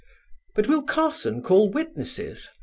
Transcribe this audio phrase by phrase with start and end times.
[0.55, 2.49] "But will Carson call witnesses?"